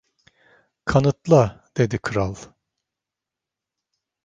[0.85, 2.35] ‘Kanıtla,’ dedi Kral.